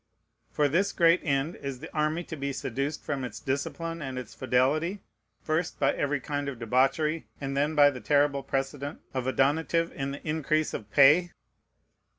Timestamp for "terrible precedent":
8.01-8.99